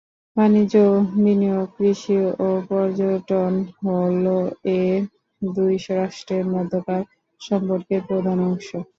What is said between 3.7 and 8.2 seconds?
হল এ দুই রাষ্ট্রের মধ্যকার সম্পর্কের